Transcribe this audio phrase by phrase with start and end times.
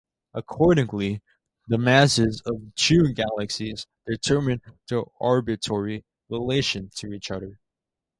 [0.33, 1.21] Accordingly,
[1.67, 7.59] the masses of two galaxies determine their orbitary relation to eachother.